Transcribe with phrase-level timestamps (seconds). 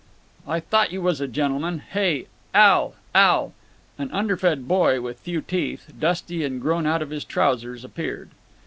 [0.47, 1.77] "I thought you was a gentleman.
[1.91, 2.95] Hey, Al!
[3.13, 3.53] Al!"
[3.99, 8.31] An underfed boy with few teeth, dusty and grown out of his trousers, appeared.